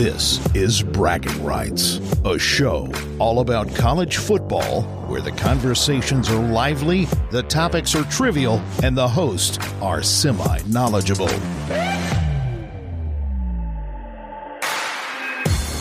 [0.00, 7.04] This is Bragging Rights, a show all about college football where the conversations are lively,
[7.30, 11.28] the topics are trivial, and the hosts are semi knowledgeable.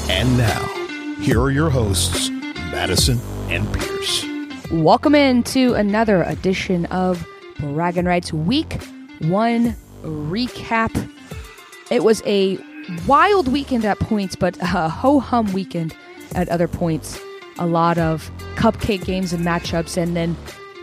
[0.09, 0.67] And now,
[1.21, 2.29] here are your hosts,
[2.73, 4.25] Madison and Pierce.
[4.69, 7.25] Welcome into another edition of
[7.59, 8.83] Bragging Rights Week
[9.19, 9.73] 1
[10.03, 11.09] recap.
[11.89, 12.59] It was a
[13.07, 15.95] wild weekend at points, but a ho hum weekend
[16.35, 17.19] at other points.
[17.57, 20.35] A lot of cupcake games and matchups, and then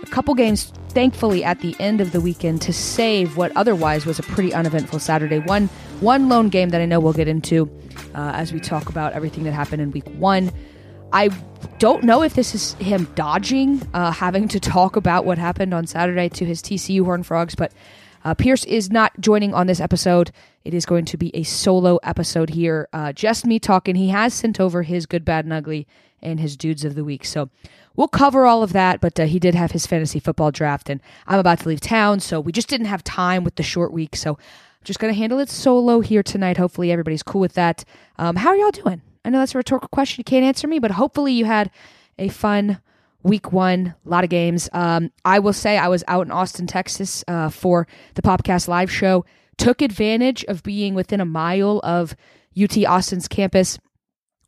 [0.02, 4.19] a couple games, thankfully, at the end of the weekend to save what otherwise was
[4.19, 5.38] a pretty uneventful Saturday.
[5.38, 5.69] One,
[6.00, 7.70] one lone game that I know we'll get into
[8.14, 10.50] uh, as we talk about everything that happened in week one.
[11.12, 11.30] I
[11.78, 15.86] don't know if this is him dodging uh, having to talk about what happened on
[15.86, 17.73] Saturday to his TCU Horn Frogs, but
[18.27, 20.33] uh, Pierce is not joining on this episode.
[20.65, 23.95] It is going to be a solo episode here, uh, just me talking.
[23.95, 25.87] He has sent over his good, bad, and ugly
[26.20, 27.25] and his dudes of the week.
[27.25, 27.50] So
[27.95, 31.00] we'll cover all of that, but uh, he did have his fantasy football draft, and
[31.28, 34.17] I'm about to leave town, so we just didn't have time with the short week.
[34.17, 36.56] So I'm just going to handle it solo here tonight.
[36.56, 37.84] Hopefully, everybody's cool with that.
[38.19, 39.03] Um, how are y'all doing?
[39.25, 40.19] I know that's a rhetorical question.
[40.19, 41.70] You can't answer me, but hopefully, you had
[42.19, 42.81] a fun
[43.27, 44.69] week one, a lot of games.
[44.72, 48.91] Um, I will say I was out in Austin, Texas uh, for the Popcast live
[48.91, 49.24] show.
[49.58, 52.14] Took advantage of being within a mile of
[52.60, 53.78] UT Austin's campus.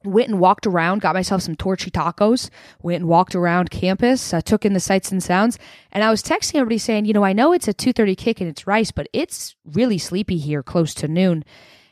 [0.04, 4.40] Went and walked around, got myself some torchy tacos, went and walked around campus, uh,
[4.40, 5.58] took in the sights and sounds.
[5.90, 8.48] And I was texting everybody saying, you know, I know it's a 2.30 kick and
[8.48, 11.44] it's Rice, but it's really sleepy here close to noon.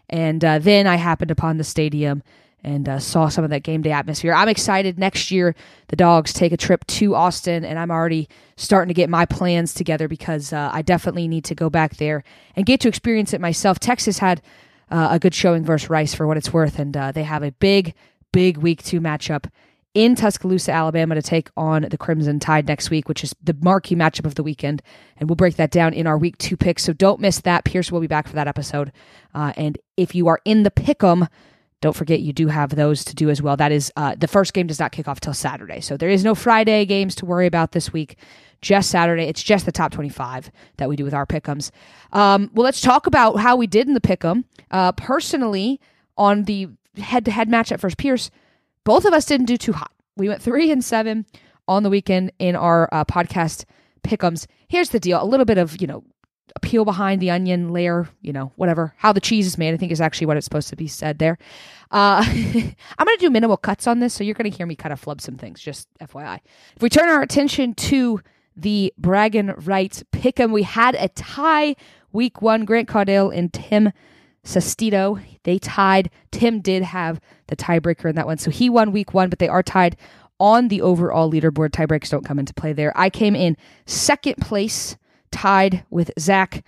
[0.08, 2.22] And uh, then I happened upon the stadium
[2.67, 4.34] and uh, saw some of that game day atmosphere.
[4.34, 4.98] I'm excited.
[4.98, 5.55] Next year,
[5.89, 9.72] the dogs take a trip to Austin, and I'm already starting to get my plans
[9.72, 12.25] together because uh, I definitely need to go back there
[12.56, 13.78] and get to experience it myself.
[13.78, 14.42] Texas had
[14.91, 17.53] uh, a good showing versus Rice for what it's worth, and uh, they have a
[17.53, 17.94] big,
[18.33, 19.48] big week two matchup
[19.94, 23.94] in Tuscaloosa, Alabama to take on the Crimson Tide next week, which is the marquee
[23.94, 24.82] matchup of the weekend.
[25.16, 26.82] And we'll break that down in our week two picks.
[26.82, 27.65] So don't miss that.
[27.65, 28.93] Pierce will be back for that episode.
[29.34, 31.28] Uh, and if you are in the pick 'em,
[31.81, 33.56] don't forget you do have those to do as well.
[33.56, 36.25] That is uh, the first game does not kick off till Saturday, so there is
[36.25, 38.16] no Friday games to worry about this week.
[38.62, 39.25] Just Saturday.
[39.25, 41.70] It's just the top twenty-five that we do with our pickums.
[42.12, 44.44] Um, well, let's talk about how we did in the pickum.
[44.70, 45.78] Uh, personally,
[46.16, 48.31] on the head-to-head match at First Pierce,
[48.84, 49.93] both of us didn't do too hot.
[50.16, 51.26] We went three and seven
[51.69, 53.66] on the weekend in our uh, podcast
[54.03, 54.47] pickums.
[54.69, 56.03] Here's the deal: a little bit of you know
[56.61, 59.93] peel behind the onion layer, you know, whatever, how the cheese is made, I think
[59.93, 61.39] is actually what it's supposed to be said there.
[61.91, 64.77] Uh, I'm going to do minimal cuts on this, so you're going to hear me
[64.77, 66.41] kind of flub some things, just FYI.
[66.75, 68.21] If we turn our attention to
[68.56, 71.77] the Bragging Rights pick'em, we had a tie
[72.12, 72.65] week one.
[72.65, 73.93] Grant Caudill and Tim
[74.44, 76.11] Sestito, they tied.
[76.31, 79.49] Tim did have the tiebreaker in that one, so he won week one, but they
[79.49, 79.97] are tied
[80.38, 81.71] on the overall leaderboard.
[81.71, 82.93] Tiebreaks don't come into play there.
[82.97, 83.56] I came in
[83.87, 84.97] second place
[85.31, 86.64] tied with Zach.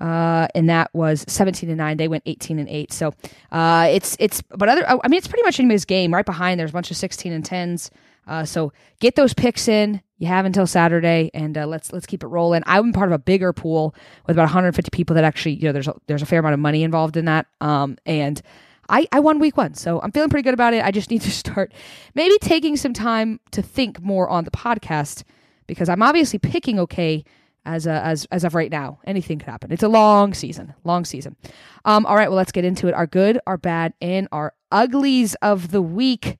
[0.00, 3.12] Uh, and that was 17 and 9 they went 18 and 8 so
[3.50, 6.14] uh, it's it's but other i mean it's pretty much anybody's game.
[6.14, 7.90] Right behind there's a bunch of 16 and 10s
[8.28, 10.00] uh, so get those picks in.
[10.18, 12.62] You have until saturday and uh, let's let's keep it rolling.
[12.66, 13.92] I'm part of a bigger pool
[14.28, 16.60] with about 150 people that actually you know there's a, there's a fair amount of
[16.60, 17.46] money involved in that.
[17.60, 18.40] Um, and
[18.88, 20.84] I, I won week one, so I'm feeling pretty good about it.
[20.84, 21.72] I just need to start
[22.14, 25.24] maybe taking some time to think more on the podcast
[25.66, 27.24] because I'm obviously picking okay
[27.64, 28.98] as a, as as of right now.
[29.04, 29.72] Anything could happen.
[29.72, 31.36] It's a long season, long season.
[31.84, 32.94] Um, all right, well, let's get into it.
[32.94, 36.38] Our good, our bad, and our uglies of the week.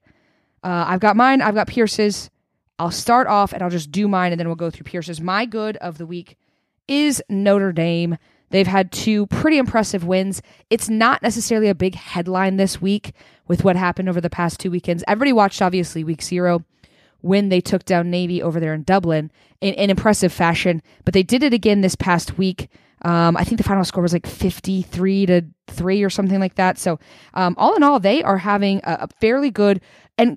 [0.62, 1.42] Uh, I've got mine.
[1.42, 2.30] I've got Pierce's.
[2.78, 5.20] I'll start off and I'll just do mine, and then we'll go through Pierce's.
[5.20, 6.36] My good of the week
[6.86, 8.16] is Notre Dame.
[8.50, 10.40] They've had two pretty impressive wins.
[10.70, 13.12] It's not necessarily a big headline this week
[13.46, 15.04] with what happened over the past two weekends.
[15.06, 16.64] Everybody watched, obviously, week zero
[17.20, 19.30] when they took down Navy over there in Dublin
[19.60, 20.82] in, in impressive fashion.
[21.04, 22.68] But they did it again this past week.
[23.02, 26.78] Um, I think the final score was like 53 to 3 or something like that.
[26.78, 26.98] So,
[27.34, 29.80] um, all in all, they are having a, a, fairly good
[30.16, 30.36] and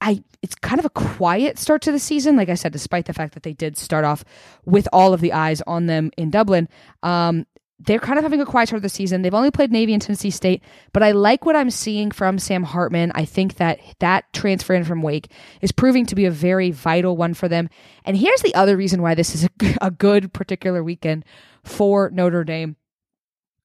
[0.00, 2.36] I it's kind of a quiet start to the season.
[2.36, 4.24] Like I said, despite the fact that they did start off
[4.64, 6.68] with all of the eyes on them in Dublin.
[7.02, 7.46] Um,
[7.84, 9.22] they're kind of having a quiet start of the season.
[9.22, 10.62] They've only played Navy and Tennessee State,
[10.92, 13.12] but I like what I'm seeing from Sam Hartman.
[13.14, 15.30] I think that that transfer in from Wake
[15.60, 17.68] is proving to be a very vital one for them.
[18.04, 19.50] And here's the other reason why this is a,
[19.80, 21.24] a good particular weekend
[21.64, 22.76] for Notre Dame.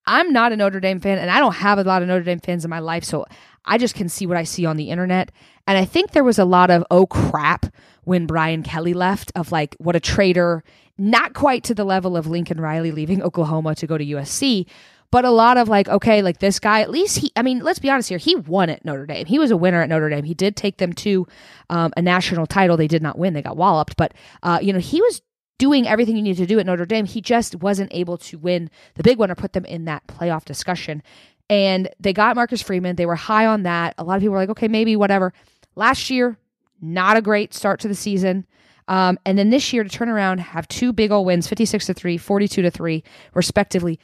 [0.05, 2.39] I'm not a Notre Dame fan, and I don't have a lot of Notre Dame
[2.39, 3.25] fans in my life, so
[3.65, 5.31] I just can see what I see on the internet.
[5.67, 7.65] And I think there was a lot of, oh crap,
[8.07, 10.63] when Brian Kelly left, of like, what a traitor
[10.97, 14.65] not quite to the level of Lincoln Riley leaving Oklahoma to go to USC,
[15.11, 17.79] but a lot of like, okay, like this guy, at least he, I mean, let's
[17.79, 19.25] be honest here, he won at Notre Dame.
[19.25, 20.23] He was a winner at Notre Dame.
[20.23, 21.27] He did take them to
[21.69, 22.77] um, a national title.
[22.77, 25.21] They did not win, they got walloped, but, uh, you know, he was
[25.57, 27.05] doing everything you need to do at Notre Dame.
[27.05, 30.45] He just wasn't able to win the big one or put them in that playoff
[30.45, 31.03] discussion.
[31.49, 32.95] And they got Marcus Freeman.
[32.95, 33.95] They were high on that.
[33.97, 35.33] A lot of people were like, okay, maybe whatever.
[35.75, 36.37] Last year,
[36.81, 38.45] not a great start to the season.
[38.87, 41.93] Um, and then this year to turn around, have two big old wins, 56 to
[41.93, 43.03] 3, 42 to 3,
[43.33, 43.99] respectively.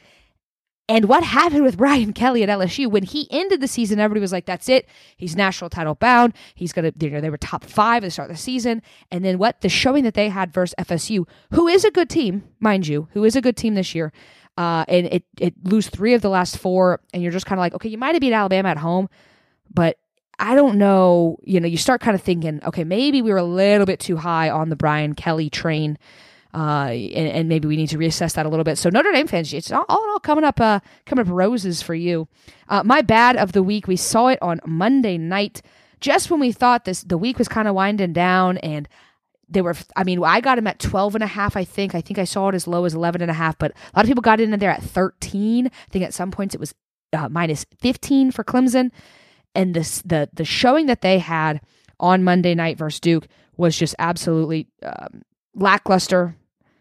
[0.88, 3.98] And what happened with Brian Kelly at LSU when he ended the season?
[3.98, 4.86] Everybody was like, "That's it.
[5.16, 6.34] He's national title bound.
[6.54, 9.24] He's gonna." You know, they were top five at the start of the season, and
[9.24, 9.62] then what?
[9.62, 13.24] The showing that they had versus FSU, who is a good team, mind you, who
[13.24, 14.12] is a good team this year,
[14.58, 17.60] uh, and it it lose three of the last four, and you're just kind of
[17.60, 19.08] like, okay, you might have beat Alabama at home,
[19.72, 19.96] but
[20.38, 21.38] I don't know.
[21.44, 24.16] You know, you start kind of thinking, okay, maybe we were a little bit too
[24.16, 25.98] high on the Brian Kelly train
[26.54, 28.78] uh, and, and, maybe we need to reassess that a little bit.
[28.78, 31.96] So Notre Dame fans, it's all, all, all coming up, uh, coming up roses for
[31.96, 32.28] you.
[32.68, 35.62] Uh, my bad of the week, we saw it on Monday night,
[36.00, 38.88] just when we thought this the week was kind of winding down, and
[39.48, 39.74] they were.
[39.96, 41.56] I mean, I got him at 12 and a half.
[41.56, 41.94] I think.
[41.94, 44.04] I think I saw it as low as 11 and a half, but a lot
[44.04, 45.66] of people got in there at 13.
[45.66, 46.72] I think at some points it was
[47.12, 48.92] uh, minus 15 for Clemson,
[49.54, 51.60] and this the the showing that they had
[52.00, 55.22] on Monday night versus Duke was just absolutely um,
[55.54, 56.36] lackluster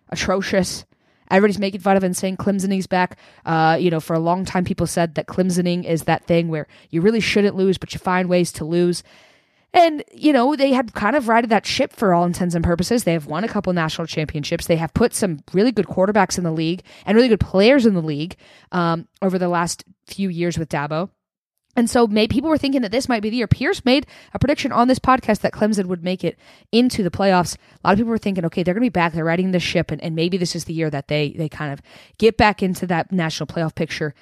[0.09, 0.85] atrocious.
[1.29, 3.17] Everybody's making fun of and saying Clemsoning's back.
[3.45, 6.67] Uh, you know, for a long time, people said that Clemsoning is that thing where
[6.89, 9.03] you really shouldn't lose, but you find ways to lose.
[9.73, 13.03] And, you know, they had kind of righted that ship for all intents and purposes.
[13.03, 14.67] They have won a couple national championships.
[14.67, 17.95] They have put some really good quarterbacks in the league and really good players in
[17.95, 18.35] the league
[18.71, 21.09] um, over the last few years with Dabo.
[21.75, 23.47] And so maybe people were thinking that this might be the year.
[23.47, 26.37] Pierce made a prediction on this podcast that Clemson would make it
[26.71, 27.55] into the playoffs.
[27.83, 29.13] A lot of people were thinking, okay, they're going to be back.
[29.13, 31.73] They're riding the ship, and, and maybe this is the year that they they kind
[31.73, 31.81] of
[32.17, 34.13] get back into that national playoff picture.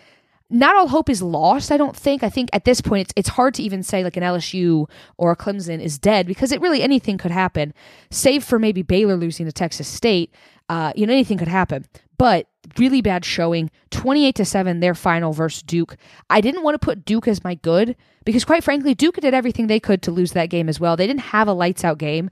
[0.50, 1.72] Not all hope is lost.
[1.72, 2.24] I don't think.
[2.24, 5.32] I think at this point, it's it's hard to even say like an LSU or
[5.32, 7.74] a Clemson is dead because it really anything could happen,
[8.10, 10.34] save for maybe Baylor losing to Texas State.
[10.70, 11.86] Uh, you know, anything could happen.
[12.22, 12.46] But
[12.78, 13.72] really bad showing.
[13.90, 15.98] 28 to 7 their final versus Duke.
[16.30, 17.96] I didn't want to put Duke as my good
[18.26, 20.96] because quite frankly Duke did everything they could to lose that game as well.
[20.96, 22.30] They didn't have a lights out game.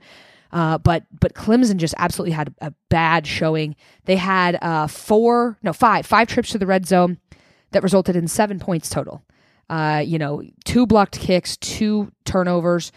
[0.52, 3.74] Uh, but but Clemson just absolutely had a bad showing.
[4.04, 7.18] They had uh, four, no five, five trips to the red zone
[7.72, 9.24] that resulted in seven points total.
[9.68, 12.92] Uh, you know, two blocked kicks, two turnovers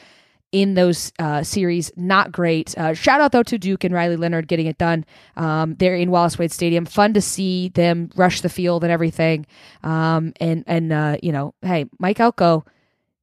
[0.54, 1.92] in those uh, series.
[1.98, 2.78] Not great.
[2.78, 5.04] Uh, shout out though to Duke and Riley Leonard getting it done.
[5.36, 6.86] Um, they're in Wallace Wade Stadium.
[6.86, 9.46] Fun to see them rush the field and everything.
[9.84, 12.64] Um, and and uh, you know, hey, Mike Elko,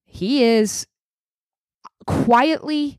[0.05, 0.87] he is
[2.07, 2.99] quietly,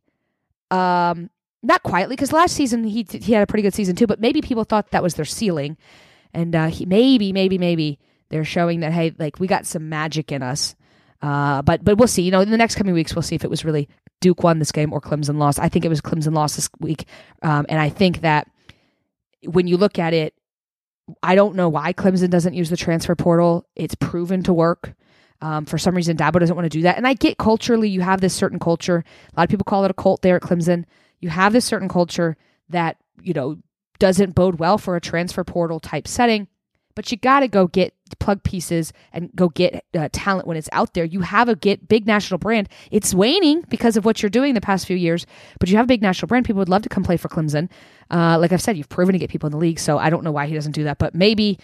[0.72, 1.30] um,
[1.62, 4.08] not quietly because last season he he had a pretty good season too.
[4.08, 5.78] But maybe people thought that was their ceiling,
[6.34, 8.00] and uh, he maybe maybe maybe
[8.30, 10.74] they're showing that hey, like we got some magic in us.
[11.22, 12.22] Uh, but but we'll see.
[12.22, 13.90] You know, in the next coming weeks, we'll see if it was really
[14.22, 15.60] Duke won this game or Clemson lost.
[15.60, 17.06] I think it was Clemson lost this week.
[17.42, 18.48] Um, and I think that
[19.44, 20.34] when you look at it,
[21.22, 23.66] I don't know why Clemson doesn't use the transfer portal.
[23.76, 24.94] It's proven to work.
[25.42, 26.98] Um, for some reason, Dabo doesn't want to do that.
[26.98, 29.04] And I get culturally, you have this certain culture.
[29.34, 30.86] A lot of people call it a cult there at Clemson.
[31.20, 32.38] You have this certain culture
[32.70, 33.58] that, you know,
[34.00, 36.48] doesn't bode well for a transfer portal type setting
[36.96, 40.70] but you got to go get plug pieces and go get uh, talent when it's
[40.72, 41.06] out there.
[41.06, 42.70] You have a get big national brand.
[42.92, 45.26] It's waning because of what you're doing the past few years,
[45.60, 46.46] but you have a big national brand.
[46.46, 47.70] People would love to come play for Clemson.
[48.10, 50.24] Uh, like I've said, you've proven to get people in the league, so I don't
[50.24, 50.98] know why he doesn't do that.
[50.98, 51.58] But maybe,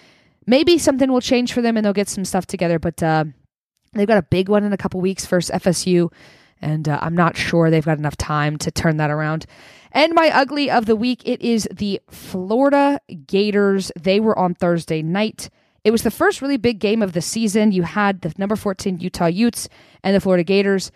[0.46, 2.80] maybe something will change for them and they'll get some stuff together.
[2.80, 3.26] But uh,
[3.94, 6.12] they've got a big one in a couple weeks versus FSU,
[6.62, 9.46] and uh, I'm not sure they've got enough time to turn that around.
[9.92, 13.92] And my ugly of the week, it is the Florida Gators.
[14.00, 15.50] They were on Thursday night.
[15.88, 17.72] It was the first really big game of the season.
[17.72, 19.70] You had the number 14 Utah Utes
[20.04, 20.92] and the Florida Gators.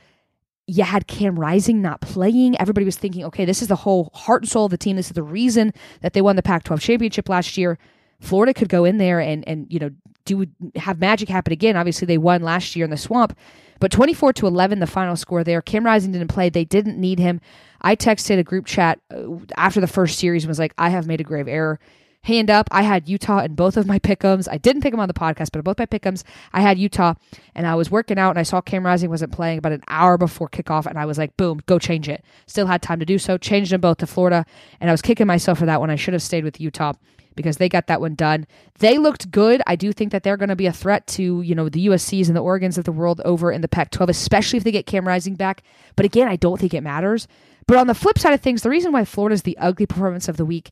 [0.68, 2.60] You had Cam Rising not playing.
[2.60, 4.98] Everybody was thinking, okay, this is the whole heart and soul of the team.
[4.98, 5.72] This is the reason
[6.02, 7.78] that they won the Pac 12 championship last year.
[8.20, 9.92] Florida could go in there and, and you know,
[10.26, 10.46] do
[10.76, 11.78] have magic happen again.
[11.78, 13.38] Obviously, they won last year in the swamp,
[13.80, 15.62] but 24 to 11, the final score there.
[15.62, 16.50] Cam Rising didn't play.
[16.50, 17.40] They didn't need him.
[17.82, 21.08] I texted a group chat uh, after the first series and was like, I have
[21.08, 21.80] made a grave error.
[22.24, 24.48] Hand up, I had Utah in both of my pickums.
[24.50, 26.24] I didn't pick them on the podcast, but both my pickums,
[26.54, 27.16] I had Utah,
[27.56, 30.20] and I was working out, and I saw Cam Rising wasn't playing about an hour
[30.20, 32.24] before kickoff, and I was like, boom, go change it.
[32.46, 33.40] Still had time to do so.
[33.40, 34.46] Changed them both to Florida,
[34.80, 35.90] and I was kicking myself for that one.
[35.90, 36.94] I should have stayed with Utah
[37.36, 38.46] because they got that one done.
[38.80, 39.64] They looked good.
[39.66, 42.28] I do think that they're going to be a threat to, you know, the USCs
[42.28, 44.86] and the Oregons of the world over in the Pac 12, especially if they get
[44.86, 45.64] Cam Rising back.
[45.96, 47.28] But again, I don't think it matters.
[47.68, 50.38] But on the flip side of things, the reason why Florida's the ugly performance of
[50.38, 50.72] the week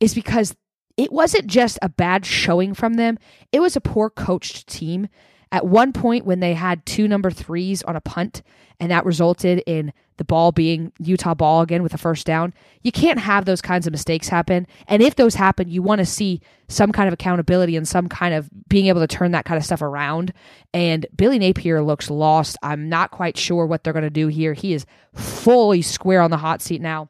[0.00, 0.56] is because
[0.96, 3.18] it wasn't just a bad showing from them,
[3.52, 5.08] it was a poor coached team.
[5.50, 8.42] At one point, when they had two number threes on a punt,
[8.80, 12.90] and that resulted in the ball being Utah ball again with a first down, you
[12.90, 14.66] can't have those kinds of mistakes happen.
[14.88, 18.34] And if those happen, you want to see some kind of accountability and some kind
[18.34, 20.32] of being able to turn that kind of stuff around.
[20.74, 22.56] And Billy Napier looks lost.
[22.62, 24.54] I'm not quite sure what they're going to do here.
[24.54, 27.08] He is fully square on the hot seat now.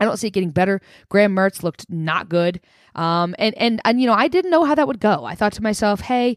[0.00, 0.80] I don't see it getting better.
[1.08, 2.60] Graham Mertz looked not good.
[2.94, 5.24] Um, and, and, and, you know, I didn't know how that would go.
[5.24, 6.36] I thought to myself, hey,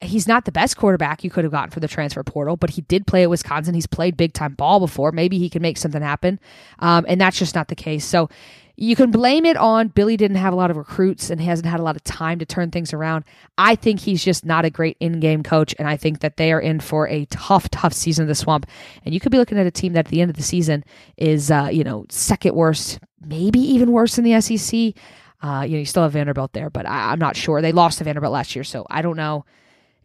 [0.00, 2.82] he's not the best quarterback you could have gotten for the transfer portal, but he
[2.82, 3.74] did play at Wisconsin.
[3.74, 5.12] He's played big time ball before.
[5.12, 6.38] Maybe he can make something happen.
[6.78, 8.04] Um, and that's just not the case.
[8.04, 8.28] So
[8.76, 11.78] you can blame it on Billy didn't have a lot of recruits and hasn't had
[11.78, 13.24] a lot of time to turn things around.
[13.56, 15.74] I think he's just not a great in game coach.
[15.78, 18.66] And I think that they are in for a tough, tough season of the swamp.
[19.04, 20.84] And you could be looking at a team that at the end of the season
[21.16, 24.94] is, uh, you know, second worst, maybe even worse than the SEC.
[25.42, 27.60] Uh, you know, you still have Vanderbilt there, but I, I'm not sure.
[27.60, 29.44] They lost to Vanderbilt last year, so I don't know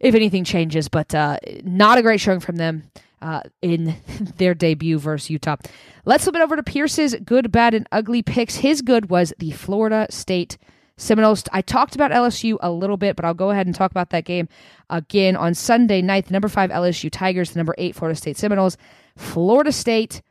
[0.00, 2.90] if anything changes, but uh, not a great showing from them
[3.22, 3.96] uh, in
[4.36, 5.56] their debut versus Utah.
[6.04, 8.56] Let's flip it over to Pierce's good, bad, and ugly picks.
[8.56, 10.56] His good was the Florida State
[10.96, 11.44] Seminoles.
[11.52, 14.24] I talked about LSU a little bit, but I'll go ahead and talk about that
[14.24, 14.48] game
[14.88, 16.26] again on Sunday night.
[16.26, 18.76] The number five LSU Tigers, the number eight Florida State Seminoles.
[19.16, 20.22] Florida State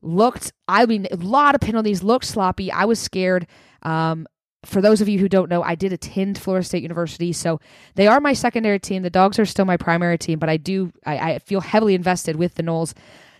[0.00, 2.70] looked, I mean, a lot of penalties, looked sloppy.
[2.70, 3.46] I was scared.
[3.82, 4.26] Um,
[4.64, 7.60] for those of you who don't know, I did attend Florida State University, so
[7.96, 9.02] they are my secondary team.
[9.02, 12.36] The dogs are still my primary team, but I do I, I feel heavily invested
[12.36, 12.94] with the Noles.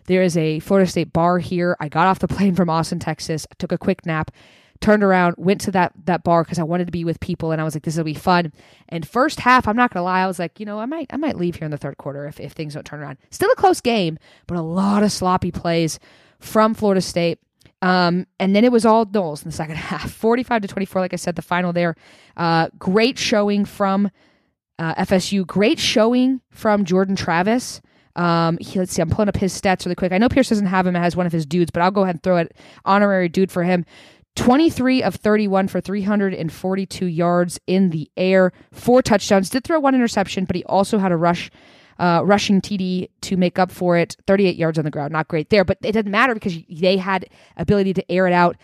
[0.06, 1.76] There is a Florida State bar here.
[1.78, 4.32] I got off the plane from Austin, Texas, took a quick nap,
[4.80, 7.60] turned around, went to that that bar because I wanted to be with people, and
[7.60, 8.52] I was like, this will be fun.
[8.88, 11.16] And first half, I'm not gonna lie, I was like, you know, I might I
[11.18, 13.18] might leave here in the third quarter if if things don't turn around.
[13.30, 16.00] Still a close game, but a lot of sloppy plays
[16.40, 17.38] from Florida State.
[17.82, 21.02] Um, and then it was all Noles in the second half, 45 to 24.
[21.02, 21.96] Like I said, the final there.
[22.36, 24.10] Uh, great showing from
[24.78, 25.46] uh, FSU.
[25.46, 27.82] Great showing from Jordan Travis.
[28.14, 30.12] Um, he, let's see, I'm pulling up his stats really quick.
[30.12, 32.16] I know Pierce doesn't have him as one of his dudes, but I'll go ahead
[32.16, 33.86] and throw it honorary dude for him.
[34.36, 39.50] 23 of 31 for 342 yards in the air, four touchdowns.
[39.50, 41.50] Did throw one interception, but he also had a rush
[41.98, 44.16] uh, rushing TD to make up for it.
[44.26, 47.28] 38 yards on the ground, not great there, but it doesn't matter because they had
[47.56, 48.56] ability to air it out.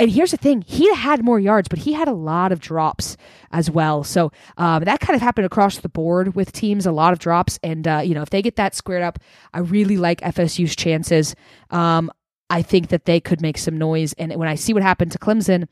[0.00, 3.16] And here's the thing: he had more yards, but he had a lot of drops
[3.50, 4.04] as well.
[4.04, 6.86] So um, that kind of happened across the board with teams.
[6.86, 9.18] A lot of drops, and uh, you know if they get that squared up,
[9.52, 11.34] I really like FSU's chances.
[11.70, 12.12] Um,
[12.50, 14.12] I think that they could make some noise.
[14.14, 15.66] And when I see what happened to Clemson,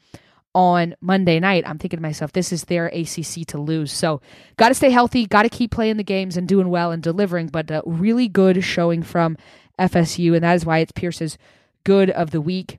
[0.57, 3.93] on Monday night, I'm thinking to myself, this is their ACC to lose.
[3.93, 4.23] So,
[4.57, 7.49] got to stay healthy, got to keep playing the games and doing well and delivering.
[7.49, 9.37] But a really good showing from
[9.79, 11.37] FSU, and that is why it's Pierce's
[11.85, 12.79] good of the week.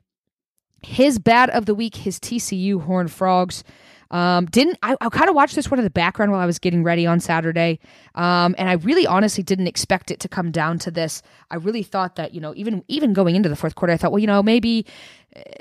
[0.82, 3.62] His bad of the week, his TCU Horned Frogs.
[4.10, 6.58] Um, didn't I, I kind of watched this one in the background while I was
[6.58, 7.78] getting ready on Saturday,
[8.14, 11.22] um, and I really honestly didn't expect it to come down to this.
[11.50, 14.10] I really thought that you know even even going into the fourth quarter, I thought
[14.10, 14.86] well you know maybe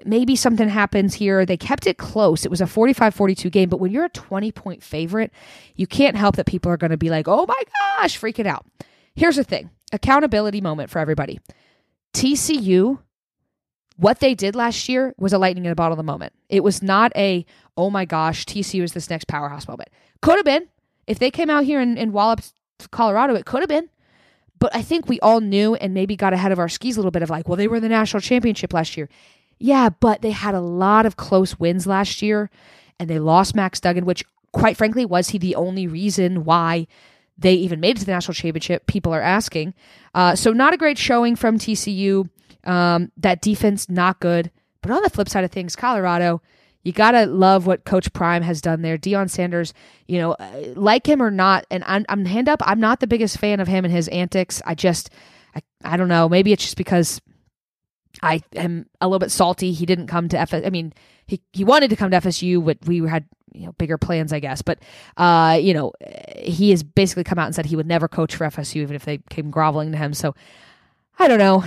[0.06, 1.46] maybe something happens here.
[1.46, 2.46] They kept it close.
[2.46, 5.32] It was a 45-42 game, but when you're a 20 point favorite,
[5.76, 7.64] you can't help that people are going to be like, "Oh my
[8.00, 8.66] gosh, freaking out."
[9.16, 11.40] Here's the thing: accountability moment for everybody.
[12.14, 13.00] TCU
[13.98, 16.32] what they did last year was a lightning in a bottle of the moment.
[16.50, 19.90] It was not a, oh my gosh, TCU is this next powerhouse moment.
[20.22, 20.68] Could have been.
[21.08, 22.54] If they came out here and, and walloped
[22.92, 23.90] Colorado, it could have been.
[24.60, 27.12] But I think we all knew and maybe got ahead of our skis a little
[27.12, 29.10] bit of like, well, they were in the national championship last year.
[29.60, 32.50] Yeah, but they had a lot of close wins last year
[33.00, 36.88] and they lost Max Duggan, which quite frankly, was he the only reason why
[37.38, 38.88] they even made it to the national championship?
[38.88, 39.74] People are asking.
[40.16, 42.30] Uh, so not a great showing from TCU.
[42.64, 44.52] Um, that defense, not good.
[44.82, 46.42] But on the flip side of things, Colorado,
[46.84, 48.98] you got to love what Coach Prime has done there.
[48.98, 49.74] Deion Sanders,
[50.08, 53.08] you know, uh, like him or not, and I'm, I'm hand up, I'm not the
[53.08, 54.62] biggest fan of him and his antics.
[54.66, 55.10] I just,
[55.56, 56.30] I, I don't know.
[56.30, 57.22] Maybe it's just because
[58.24, 59.72] I am a little bit salty.
[59.72, 60.66] He didn't come to FS.
[60.66, 60.94] I mean,
[61.26, 64.40] he, he wanted to come to FSU, but we had you know bigger plans, I
[64.40, 64.62] guess.
[64.62, 64.80] But
[65.18, 65.94] uh, you know,
[66.38, 69.06] he has basically come out and said he would never coach for FSU, even if
[69.06, 70.14] they came groveling to him.
[70.14, 70.36] So
[71.20, 71.64] I don't know.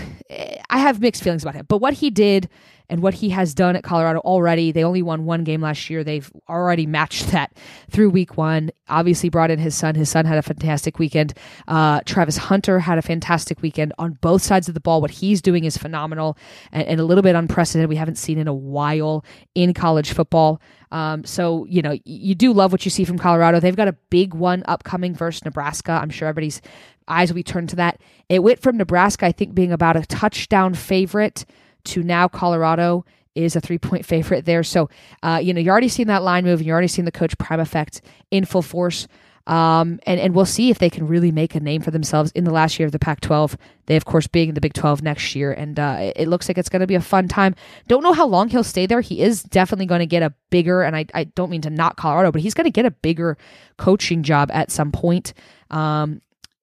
[0.70, 1.66] I have mixed feelings about him.
[1.68, 2.48] But what he did
[2.90, 6.02] and what he has done at Colorado already, they only won one game last year.
[6.02, 7.56] They've already matched that
[7.88, 8.70] through week one.
[8.88, 9.94] Obviously, brought in his son.
[9.94, 11.32] His son had a fantastic weekend.
[11.68, 15.00] Uh, Travis Hunter had a fantastic weekend on both sides of the ball.
[15.00, 16.36] What he's doing is phenomenal
[16.72, 17.88] and, and a little bit unprecedented.
[17.88, 20.60] We haven't seen in a while in college football.
[20.90, 23.60] Um, so, you know, you do love what you see from Colorado.
[23.60, 25.92] They've got a big one upcoming versus Nebraska.
[25.92, 26.60] I'm sure everybody's
[27.06, 28.00] eyes will be turned to that.
[28.28, 31.44] It went from Nebraska, I think, being about a touchdown favorite
[31.84, 34.62] to now Colorado is a three point favorite there.
[34.62, 34.88] So,
[35.22, 37.36] uh, you know, you're already seeing that line move and you're already seeing the coach
[37.38, 39.06] prime effect in full force.
[39.46, 42.44] Um, and, and we'll see if they can really make a name for themselves in
[42.44, 43.56] the last year of the Pac 12.
[43.86, 45.52] They, of course, being in the Big 12 next year.
[45.52, 47.56] And uh, it looks like it's going to be a fun time.
[47.88, 49.00] Don't know how long he'll stay there.
[49.00, 51.96] He is definitely going to get a bigger, and I, I don't mean to knock
[51.96, 53.36] Colorado, but he's going to get a bigger
[53.76, 55.32] coaching job at some point.
[55.70, 56.20] Um,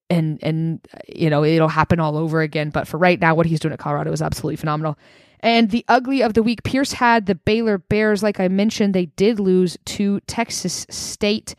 [0.10, 2.70] and and you know it'll happen all over again.
[2.70, 4.98] But for right now, what he's doing at Colorado is absolutely phenomenal.
[5.42, 8.24] And the ugly of the week, Pierce had the Baylor Bears.
[8.24, 11.56] Like I mentioned, they did lose to Texas State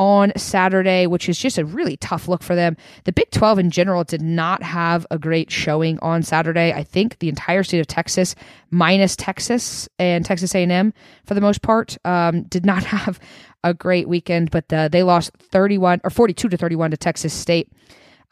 [0.00, 2.74] on Saturday, which is just a really tough look for them.
[3.04, 6.72] The Big 12 in general did not have a great showing on Saturday.
[6.72, 8.34] I think the entire state of Texas,
[8.70, 13.20] minus Texas and Texas A&M for the most part, um, did not have
[13.64, 14.50] a great weekend.
[14.50, 17.70] But uh, they lost 31 or 42 to 31 to Texas State,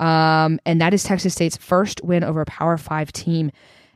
[0.01, 3.51] um, and that is Texas State's first win over a Power Five team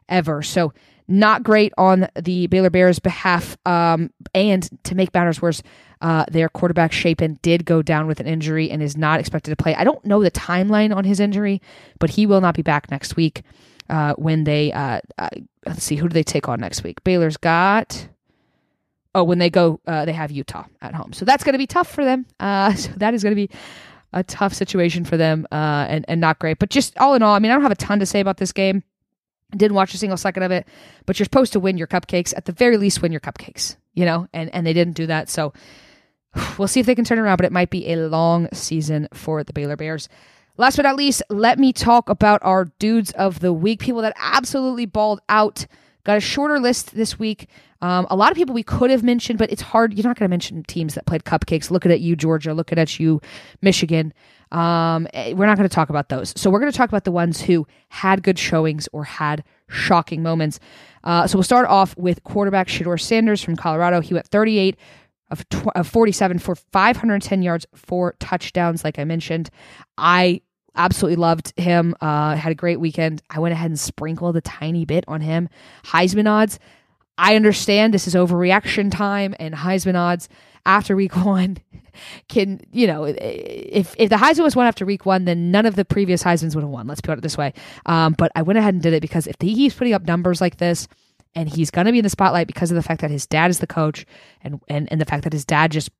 [0.09, 0.43] ever.
[0.43, 0.73] So
[1.09, 3.57] not great on the Baylor Bears' behalf.
[3.67, 5.63] Um, and to make matters worse,
[6.01, 9.57] uh, their quarterback Shapen did go down with an injury and is not expected to
[9.57, 9.75] play.
[9.75, 11.61] I don't know the timeline on his injury,
[11.99, 13.43] but he will not be back next week.
[13.91, 15.29] Uh, when they uh, uh
[15.67, 17.03] let's see, who do they take on next week?
[17.05, 18.09] Baylor's got.
[19.15, 21.67] Oh, when they go, uh, they have Utah at home, so that's going to be
[21.67, 22.27] tough for them.
[22.41, 23.51] Uh, so that is going to be
[24.13, 26.59] a tough situation for them, and and not great.
[26.59, 28.39] But just all in all, I mean, I don't have a ton to say about
[28.39, 28.83] this game.
[29.55, 30.67] Didn't watch a single second of it,
[31.05, 32.33] but you're supposed to win your cupcakes.
[32.37, 35.29] At the very least, win your cupcakes, you know, and, and they didn't do that.
[35.29, 35.53] So
[36.59, 39.45] we'll see if they can turn around, but it might be a long season for
[39.45, 40.09] the Baylor Bears.
[40.59, 44.15] Last but not least, let me talk about our dudes of the week, people that
[44.19, 45.67] absolutely balled out.
[46.05, 47.49] Got a shorter list this week.
[47.81, 49.95] Um, a lot of people we could have mentioned, but it's hard.
[49.95, 51.71] You're not going to mention teams that played cupcakes.
[51.71, 52.55] Looking at you, Georgia.
[52.55, 53.21] Looking at you,
[53.61, 54.13] Michigan.
[54.51, 56.33] Um, eh, we're not going to talk about those.
[56.37, 60.23] So we're going to talk about the ones who had good showings or had shocking
[60.23, 60.61] moments.
[61.05, 64.01] Uh, so we'll start off with quarterback Shedeur Sanders from Colorado.
[64.01, 64.77] He went 38
[65.31, 69.51] of, tw- of 47 for 510 yards, four touchdowns, like I mentioned.
[69.97, 70.43] I
[70.75, 71.95] absolutely loved him.
[72.01, 73.23] Uh, had a great weekend.
[73.31, 75.49] I went ahead and sprinkled a tiny bit on him.
[75.85, 76.59] Heisman odds.
[77.19, 80.29] I understand this is overreaction time and Heisman odds
[80.65, 81.59] after week one
[82.29, 85.77] can you know if if the Heisman was won after week one, then none of
[85.77, 86.87] the previous Heisman's would have won.
[86.87, 87.53] Let's put it this way.
[87.87, 90.41] Um, but I went ahead and did it because if he keeps putting up numbers
[90.41, 90.89] like this,
[91.35, 93.51] and he's going to be in the spotlight because of the fact that his dad
[93.51, 94.07] is the coach,
[94.43, 95.91] and and and the fact that his dad just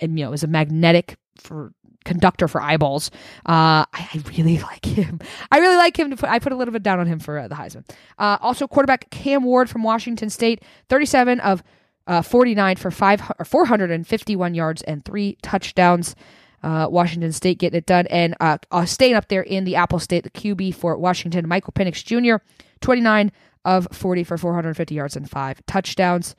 [0.00, 1.72] you know is a magnetic for
[2.04, 3.10] conductor for eyeballs.
[3.46, 5.20] Uh, I, I, really like him.
[5.50, 6.10] I really like him.
[6.10, 7.88] To put, I put a little bit down on him for uh, the Heisman.
[8.18, 11.62] Uh, also, quarterback Cam Ward from Washington State, 37 of
[12.06, 16.14] uh, 49 for five or 451 yards and three touchdowns.
[16.62, 18.06] Uh, Washington State getting it done.
[18.08, 22.04] And uh, staying up there in the Apple State, the QB for Washington, Michael Penix
[22.04, 22.44] Jr.,
[22.82, 23.32] 29
[23.64, 26.36] of 40 for 450 yards and five touchdowns.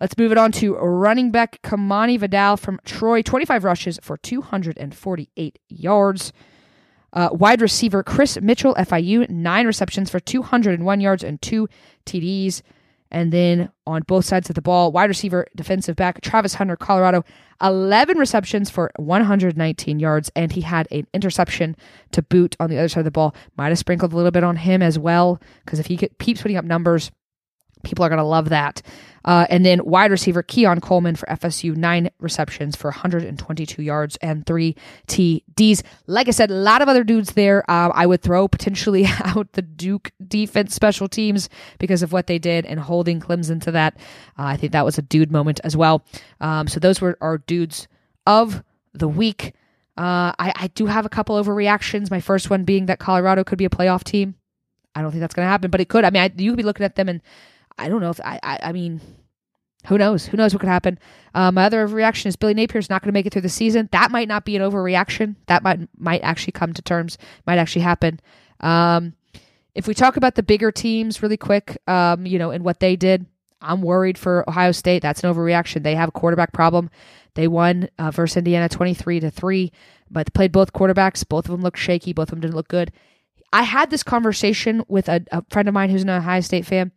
[0.00, 5.58] Let's move it on to running back Kimani Vidal from Troy, 25 rushes for 248
[5.68, 6.32] yards.
[7.12, 11.68] Uh, wide receiver Chris Mitchell, FIU, nine receptions for 201 yards and two
[12.06, 12.62] TDs.
[13.12, 17.24] And then on both sides of the ball, wide receiver, defensive back Travis Hunter, Colorado,
[17.62, 20.32] 11 receptions for 119 yards.
[20.34, 21.76] And he had an interception
[22.10, 23.36] to boot on the other side of the ball.
[23.56, 26.56] Might have sprinkled a little bit on him as well, because if he keeps putting
[26.56, 27.12] up numbers,
[27.84, 28.82] people are going to love that.
[29.24, 34.44] Uh, and then wide receiver Keon Coleman for FSU, nine receptions for 122 yards and
[34.44, 35.82] three TDs.
[36.06, 37.68] Like I said, a lot of other dudes there.
[37.70, 42.38] Uh, I would throw potentially out the Duke defense special teams because of what they
[42.38, 43.96] did and holding Clemson to that.
[44.38, 46.04] Uh, I think that was a dude moment as well.
[46.40, 47.88] Um, so those were our dudes
[48.26, 49.54] of the week.
[49.96, 52.10] Uh, I, I do have a couple overreactions.
[52.10, 54.34] My first one being that Colorado could be a playoff team.
[54.94, 56.04] I don't think that's going to happen, but it could.
[56.04, 57.20] I mean, I, you could be looking at them and
[57.78, 59.00] I don't know if I, I, I mean,
[59.86, 60.26] who knows?
[60.26, 60.98] Who knows what could happen?
[61.34, 63.88] Uh, my other reaction is Billy Napier's not going to make it through the season.
[63.92, 65.36] That might not be an overreaction.
[65.46, 67.18] That might might actually come to terms.
[67.46, 68.20] Might actually happen.
[68.60, 69.14] Um,
[69.74, 72.96] if we talk about the bigger teams really quick, um, you know, and what they
[72.96, 73.26] did,
[73.60, 75.02] I'm worried for Ohio State.
[75.02, 75.82] That's an overreaction.
[75.82, 76.90] They have a quarterback problem.
[77.34, 79.72] They won uh, versus Indiana 23 to three,
[80.10, 81.28] but they played both quarterbacks.
[81.28, 82.12] Both of them looked shaky.
[82.12, 82.92] Both of them didn't look good.
[83.52, 86.92] I had this conversation with a, a friend of mine who's an Ohio State fan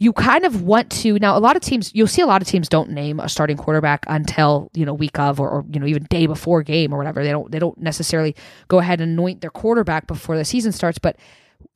[0.00, 2.48] you kind of want to now a lot of teams you'll see a lot of
[2.48, 5.86] teams don't name a starting quarterback until you know week of or, or, you know
[5.86, 7.22] even day before game or whatever.
[7.22, 8.34] They don't they don't necessarily
[8.68, 11.16] go ahead and anoint their quarterback before the season starts but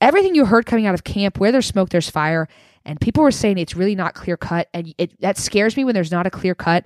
[0.00, 2.48] everything you heard coming out of camp where there's smoke there's fire.
[2.86, 4.68] And people were saying it's really not clear cut.
[4.74, 6.84] And it that scares me when there's not a clear cut.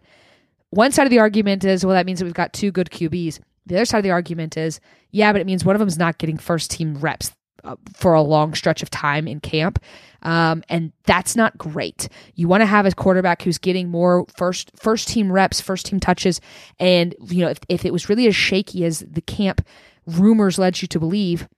[0.71, 3.39] One side of the argument is well that means that we've got two good QBs
[3.69, 5.99] the other side of the argument is yeah but it means one of them is
[5.99, 7.33] not getting first team reps
[7.65, 9.83] uh, for a long stretch of time in camp.
[10.23, 12.09] Um, and that's not great.
[12.35, 16.01] You want to have a quarterback who's getting more first first team reps, first team
[16.01, 16.41] touches,
[16.81, 19.65] and you know if, if it was really as shaky as the camp
[20.07, 21.49] rumors led you to believe,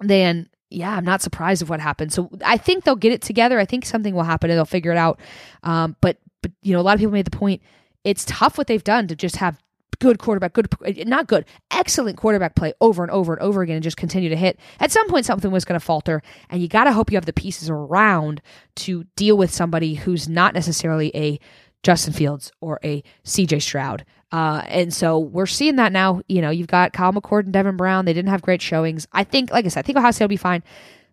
[0.00, 2.12] then yeah, I'm not surprised of what happened.
[2.12, 3.58] So I think they'll get it together.
[3.60, 5.20] I think something will happen and they'll figure it out.
[5.62, 7.62] Um, but but you know a lot of people made the point.
[8.04, 9.60] It's tough what they've done to just have
[9.98, 10.68] good quarterback, good,
[11.06, 14.36] not good, excellent quarterback play over and over and over again and just continue to
[14.36, 14.58] hit.
[14.80, 17.26] At some point, something was going to falter, and you got to hope you have
[17.26, 18.42] the pieces around
[18.76, 21.38] to deal with somebody who's not necessarily a
[21.82, 24.04] Justin Fields or a CJ Stroud.
[24.30, 26.22] Uh, and so we're seeing that now.
[26.28, 28.04] You know, you've got Kyle McCord and Devin Brown.
[28.04, 29.06] They didn't have great showings.
[29.12, 30.62] I think, like I said, I think Ohio State will be fine.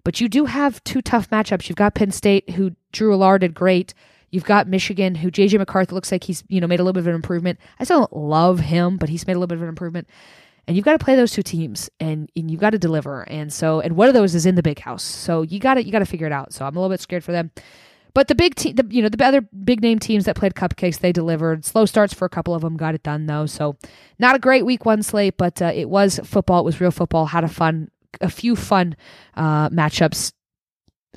[0.03, 1.67] But you do have two tough matchups.
[1.67, 3.93] You've got Penn State, who Drew Allar did great.
[4.31, 7.01] You've got Michigan, who JJ McCarthy looks like he's you know made a little bit
[7.01, 7.59] of an improvement.
[7.79, 10.07] I still don't love him, but he's made a little bit of an improvement.
[10.67, 13.23] And you've got to play those two teams, and, and you've got to deliver.
[13.23, 15.01] And so, and one of those is in the big house.
[15.01, 16.53] So you got to you got to figure it out.
[16.53, 17.51] So I'm a little bit scared for them.
[18.13, 21.11] But the big team, you know, the other big name teams that played cupcakes, they
[21.11, 21.63] delivered.
[21.65, 23.45] Slow starts for a couple of them, got it done though.
[23.45, 23.77] So
[24.17, 26.59] not a great week one slate, but uh, it was football.
[26.59, 27.27] It was real football.
[27.27, 27.89] Had a fun,
[28.19, 28.95] a few fun
[29.35, 30.33] uh, matchups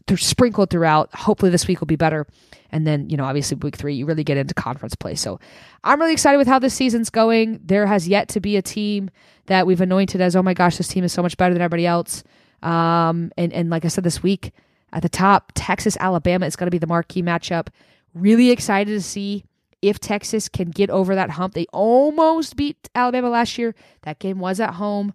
[0.06, 1.14] they're sprinkled throughout.
[1.14, 2.26] Hopefully this week will be better.
[2.70, 5.14] And then, you know, obviously week three, you really get into conference play.
[5.14, 5.38] So
[5.84, 7.60] I'm really excited with how this season's going.
[7.62, 9.10] There has yet to be a team
[9.46, 11.86] that we've anointed as, oh my gosh, this team is so much better than everybody
[11.86, 12.24] else.
[12.62, 14.52] Um, and, and like I said this week,
[14.92, 17.68] at the top, Texas, Alabama is going to be the marquee matchup.
[18.14, 19.44] Really excited to see
[19.80, 21.54] if Texas can get over that hump.
[21.54, 23.74] They almost beat Alabama last year.
[24.02, 25.12] That game was at home,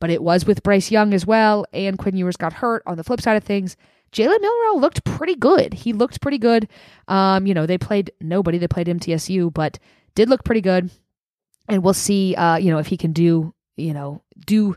[0.00, 1.66] but it was with Bryce Young as well.
[1.72, 2.82] And Quinn Ewers got hurt.
[2.86, 3.76] On the flip side of things,
[4.12, 5.74] Jalen Milroe looked pretty good.
[5.74, 6.68] He looked pretty good.
[7.08, 8.58] Um, you know, they played nobody.
[8.58, 9.78] They played MTSU, but
[10.14, 10.90] did look pretty good.
[11.68, 14.74] And we'll see, uh, you know, if he can do, you know, do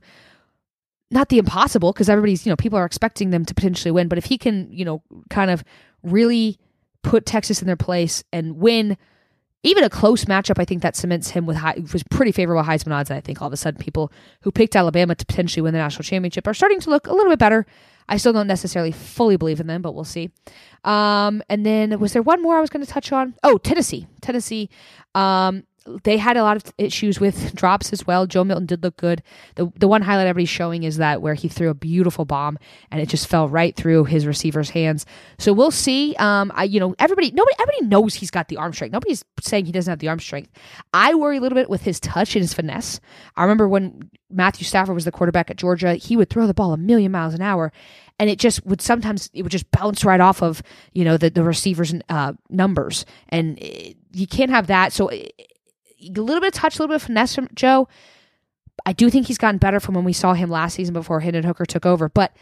[1.10, 4.08] not the impossible because everybody's, you know, people are expecting them to potentially win.
[4.08, 5.64] But if he can, you know, kind of
[6.04, 6.58] really
[7.04, 8.98] put Texas in their place and win
[9.64, 12.94] even a close matchup, I think that cements him with high, was pretty favorable Heisman
[12.94, 13.12] odds.
[13.12, 16.04] I think all of a sudden people who picked Alabama to potentially win the national
[16.04, 17.66] championship are starting to look a little bit better.
[18.10, 20.32] I still don't necessarily fully believe in them, but we'll see.
[20.84, 23.36] Um, and then was there one more I was going to touch on?
[23.44, 24.08] Oh, Tennessee.
[24.22, 24.70] Tennessee.
[25.14, 25.64] Um,
[26.04, 28.28] they had a lot of issues with drops as well.
[28.28, 29.24] Joe Milton did look good.
[29.56, 32.58] The the one highlight everybody's showing is that where he threw a beautiful bomb
[32.92, 35.06] and it just fell right through his receiver's hands.
[35.40, 36.16] So we'll see.
[36.20, 38.94] Um, I you know everybody nobody everybody knows he's got the arm strength.
[38.94, 40.52] Nobody's saying he doesn't have the arm strength.
[40.94, 43.00] I worry a little bit with his touch and his finesse.
[43.36, 46.74] I remember when Matthew Stafford was the quarterback at Georgia, he would throw the ball
[46.74, 47.72] a million miles an hour
[48.20, 50.62] and it just would sometimes it would just bounce right off of
[50.94, 55.34] you know the the receivers uh, numbers and it, you can't have that so it,
[56.04, 57.88] a little bit of touch, a little bit of finesse from Joe.
[58.86, 61.44] I do think he's gotten better from when we saw him last season before Hendon
[61.44, 62.36] Hooker took over, but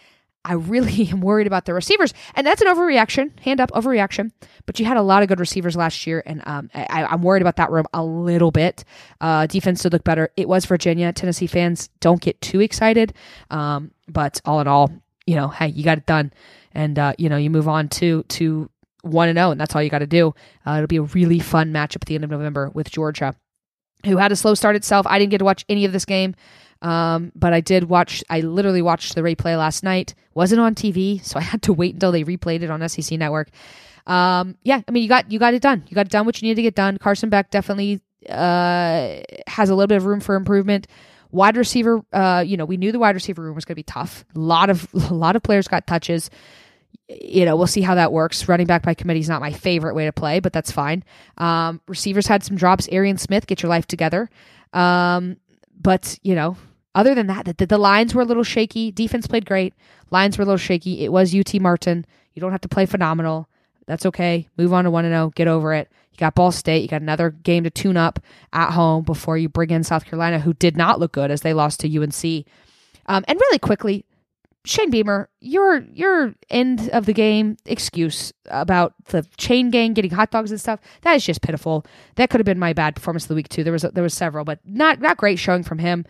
[0.46, 3.38] I really am worried about the receivers, and that's an overreaction.
[3.42, 4.32] Hand up, overreaction.
[4.66, 7.42] But you had a lot of good receivers last year, and um, I, am worried
[7.42, 8.84] about that room a little bit.
[9.20, 10.32] Uh, defense did look better.
[10.38, 11.12] It was Virginia.
[11.12, 13.14] Tennessee fans don't get too excited,
[13.52, 14.92] um, but all in all,
[15.26, 16.32] you know, hey, you got it done,
[16.74, 18.70] and uh, you know, you move on to to
[19.02, 20.34] one and zero, oh, and that's all you got to do.
[20.66, 23.36] Uh, it'll be a really fun matchup at the end of November with Georgia
[24.06, 25.06] who had a slow start itself.
[25.08, 26.36] I didn't get to watch any of this game,
[26.82, 28.24] um, but I did watch.
[28.30, 30.16] I literally watched the replay last night.
[30.34, 33.50] wasn't on TV, so I had to wait until they replayed it on SEC Network.
[34.08, 35.84] Um, yeah, I mean, you got you got it done.
[35.88, 36.98] You got it done what you needed to get done.
[36.98, 40.88] Carson Beck definitely uh, has a little bit of room for improvement.
[41.32, 43.84] Wide receiver, uh, you know, we knew the wide receiver room was going to be
[43.84, 44.26] tough.
[44.36, 46.30] A lot of a lot of players got touches
[47.10, 48.48] you know, we'll see how that works.
[48.48, 51.04] Running back by committee is not my favorite way to play, but that's fine.
[51.38, 52.88] Um, receivers had some drops.
[52.92, 54.30] Arian Smith, get your life together.
[54.74, 55.38] Um,
[55.80, 56.56] but, you know,
[56.94, 58.92] other than that, the, the lines were a little shaky.
[58.92, 59.74] Defense played great.
[60.12, 61.04] Lines were a little shaky.
[61.04, 62.06] It was UT Martin.
[62.34, 63.50] You don't have to play phenomenal.
[63.88, 64.48] That's okay.
[64.58, 65.32] Move on to 1 0.
[65.36, 65.90] Get over it.
[66.12, 66.84] You got Ball State.
[66.84, 68.20] You got another game to tune up
[68.54, 71.54] at home before you bring in South Carolina, who did not look good as they
[71.54, 72.46] lost to UNC.
[73.08, 74.06] Um, and really quickly,
[74.66, 80.32] Shane Beamer, your your end of the game excuse about the chain gang getting hot
[80.32, 81.86] dogs and stuff that is just pitiful.
[82.16, 83.64] That could have been my bad performance of the week too.
[83.64, 86.06] There was there was several, but not not great showing from him.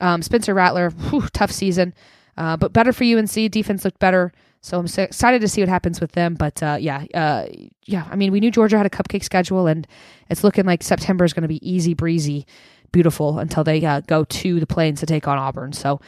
[0.00, 1.94] Um, Spencer Rattler, whew, tough season,
[2.36, 3.50] uh, but better for UNC.
[3.52, 6.34] Defense looked better, so I'm so excited to see what happens with them.
[6.34, 7.46] But uh, yeah, uh,
[7.84, 8.08] yeah.
[8.10, 9.86] I mean, we knew Georgia had a cupcake schedule, and
[10.28, 12.46] it's looking like September is going to be easy breezy,
[12.90, 15.72] beautiful until they uh, go to the plains to take on Auburn.
[15.72, 16.00] So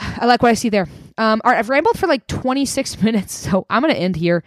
[0.00, 0.88] I like what I see there.
[1.18, 4.42] Um, all right, I've rambled for like 26 minutes, so I'm going to end here.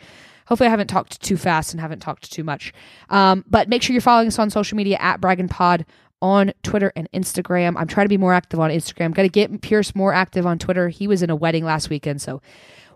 [0.48, 2.74] Hopefully, I haven't talked too fast and haven't talked too much.
[3.10, 5.86] Um, but make sure you're following us on social media at Bragging Pod
[6.22, 7.76] on Twitter and Instagram.
[7.78, 9.14] I'm trying to be more active on Instagram.
[9.14, 10.90] Got to get Pierce more active on Twitter.
[10.90, 12.42] He was in a wedding last weekend, so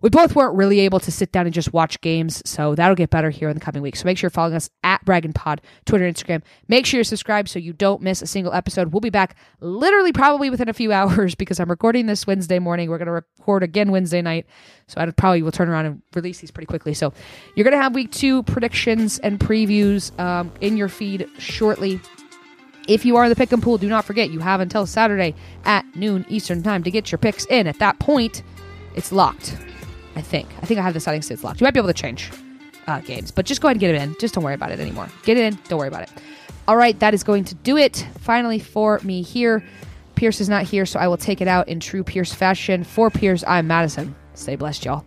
[0.01, 3.09] we both weren't really able to sit down and just watch games, so that'll get
[3.09, 3.99] better here in the coming weeks.
[3.99, 6.43] So make sure you're following us at Bragging Pod, Twitter, Instagram.
[6.67, 8.93] Make sure you're subscribed so you don't miss a single episode.
[8.93, 12.89] We'll be back literally probably within a few hours because I'm recording this Wednesday morning.
[12.89, 14.45] We're going to record again Wednesday night,
[14.87, 16.93] so I probably will turn around and release these pretty quickly.
[16.93, 17.13] So
[17.55, 21.99] you're going to have week two predictions and previews um, in your feed shortly.
[22.87, 25.35] If you are in the pick and pool, do not forget you have until Saturday
[25.65, 27.67] at noon Eastern time to get your picks in.
[27.67, 28.43] At that point,
[28.95, 29.57] it's locked.
[30.17, 30.49] I think.
[30.63, 31.61] I think I have the settings it's locked.
[31.61, 32.31] You might be able to change
[32.87, 34.15] uh, games, but just go ahead and get it in.
[34.19, 35.07] Just don't worry about it anymore.
[35.23, 35.59] Get it in.
[35.69, 36.09] Don't worry about it.
[36.67, 39.63] All right, that is going to do it finally for me here.
[40.15, 42.83] Pierce is not here, so I will take it out in true Pierce fashion.
[42.83, 44.15] For Pierce, I'm Madison.
[44.33, 45.05] Stay blessed, y'all.